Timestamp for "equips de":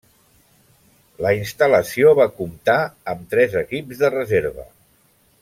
3.63-4.13